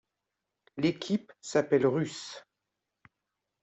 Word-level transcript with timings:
L'équipe 0.77 1.31
s'appelle 1.41 1.85
Russ. 1.85 2.43